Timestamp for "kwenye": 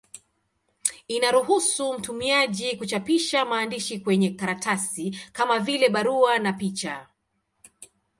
3.99-4.29